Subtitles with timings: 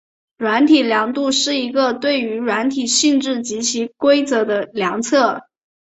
[0.39, 5.41] 软体度量是一个对于软体性质及其规格的量测。